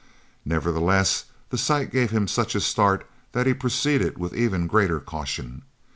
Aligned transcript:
Nevertheless 0.45 1.25
the 1.51 1.59
sight 1.59 1.91
gave 1.91 2.09
him 2.09 2.27
such 2.27 2.55
a 2.55 2.59
start 2.59 3.07
that 3.33 3.45
he 3.45 3.53
proceeded 3.53 4.17
with 4.17 4.33
even 4.35 4.65
greater 4.65 4.99
caution. 4.99 5.61